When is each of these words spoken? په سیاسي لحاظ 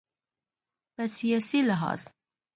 په 0.95 1.03
سیاسي 1.15 1.59
لحاظ 1.69 2.01